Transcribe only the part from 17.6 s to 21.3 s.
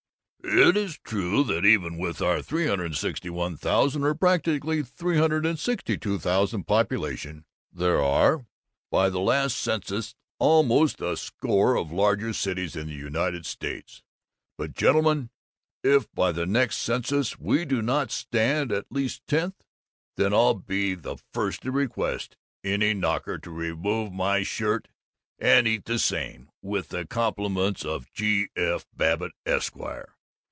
do not stand at least tenth, then I'll be the